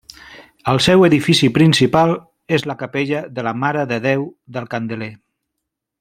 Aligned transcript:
El 0.71 0.79
seu 0.85 1.03
edifici 1.07 1.49
principal 1.57 2.13
és 2.59 2.65
la 2.71 2.77
capella 2.81 3.21
de 3.39 3.43
la 3.51 3.57
Mare 3.65 3.83
de 3.95 3.99
Déu 4.09 4.25
del 4.57 4.71
Candeler. 4.77 5.11